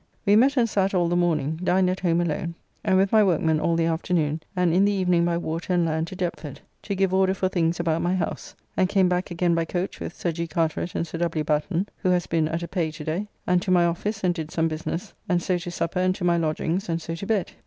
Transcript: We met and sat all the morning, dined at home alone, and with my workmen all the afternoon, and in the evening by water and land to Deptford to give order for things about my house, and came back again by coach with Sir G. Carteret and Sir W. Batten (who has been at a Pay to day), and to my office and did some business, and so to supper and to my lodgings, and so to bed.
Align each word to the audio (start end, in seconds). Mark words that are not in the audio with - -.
We 0.25 0.35
met 0.35 0.57
and 0.57 0.67
sat 0.67 0.95
all 0.95 1.07
the 1.09 1.15
morning, 1.15 1.59
dined 1.63 1.87
at 1.87 1.99
home 1.99 2.21
alone, 2.21 2.55
and 2.83 2.97
with 2.97 3.11
my 3.11 3.23
workmen 3.23 3.59
all 3.59 3.75
the 3.75 3.85
afternoon, 3.85 4.41
and 4.55 4.73
in 4.73 4.83
the 4.83 4.91
evening 4.91 5.25
by 5.25 5.37
water 5.37 5.73
and 5.73 5.85
land 5.85 6.07
to 6.07 6.15
Deptford 6.15 6.59
to 6.81 6.95
give 6.95 7.13
order 7.13 7.35
for 7.35 7.47
things 7.49 7.79
about 7.79 8.01
my 8.01 8.15
house, 8.15 8.55
and 8.75 8.89
came 8.89 9.07
back 9.07 9.29
again 9.29 9.53
by 9.53 9.63
coach 9.65 9.99
with 9.99 10.15
Sir 10.15 10.31
G. 10.31 10.47
Carteret 10.47 10.95
and 10.95 11.05
Sir 11.05 11.19
W. 11.19 11.43
Batten 11.43 11.87
(who 11.97 12.09
has 12.09 12.25
been 12.25 12.47
at 12.47 12.63
a 12.63 12.67
Pay 12.67 12.89
to 12.89 13.03
day), 13.03 13.27
and 13.45 13.61
to 13.61 13.69
my 13.69 13.85
office 13.85 14.23
and 14.23 14.33
did 14.33 14.49
some 14.49 14.67
business, 14.67 15.13
and 15.29 15.39
so 15.39 15.59
to 15.59 15.69
supper 15.69 15.99
and 15.99 16.15
to 16.15 16.23
my 16.23 16.35
lodgings, 16.35 16.89
and 16.89 16.99
so 16.99 17.13
to 17.13 17.27
bed. 17.27 17.51